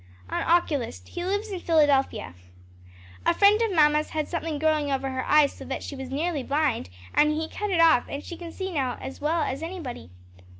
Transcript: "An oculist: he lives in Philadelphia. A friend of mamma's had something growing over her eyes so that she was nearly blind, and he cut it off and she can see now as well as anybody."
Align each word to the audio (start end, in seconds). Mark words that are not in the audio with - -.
"An 0.31 0.41
oculist: 0.41 1.09
he 1.09 1.23
lives 1.23 1.49
in 1.51 1.59
Philadelphia. 1.59 2.33
A 3.23 3.35
friend 3.35 3.61
of 3.61 3.71
mamma's 3.71 4.09
had 4.09 4.27
something 4.27 4.57
growing 4.57 4.89
over 4.91 5.11
her 5.11 5.23
eyes 5.27 5.53
so 5.53 5.63
that 5.65 5.83
she 5.83 5.95
was 5.95 6.09
nearly 6.09 6.41
blind, 6.41 6.89
and 7.13 7.29
he 7.29 7.47
cut 7.47 7.69
it 7.69 7.79
off 7.79 8.05
and 8.09 8.23
she 8.23 8.35
can 8.35 8.51
see 8.51 8.71
now 8.71 8.97
as 8.99 9.21
well 9.21 9.43
as 9.43 9.61
anybody." 9.61 10.09